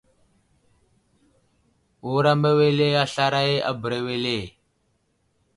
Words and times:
Wuram 2.09 2.41
awele 2.49 2.87
a 3.03 3.05
slaray 3.11 3.53
a 3.69 3.71
bəra 3.81 3.99
wele? 4.05 4.37